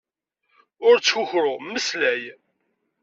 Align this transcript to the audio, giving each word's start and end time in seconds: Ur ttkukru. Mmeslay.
Ur 0.87 0.95
ttkukru. 0.99 1.55
Mmeslay. 1.65 2.21